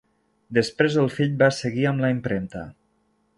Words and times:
Després 0.57 0.95
el 1.01 1.11
fill 1.17 1.35
va 1.43 1.51
seguir 1.59 1.85
amb 1.91 2.05
la 2.07 2.11
impremta. 2.15 2.65